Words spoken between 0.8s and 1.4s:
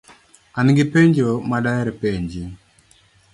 penjo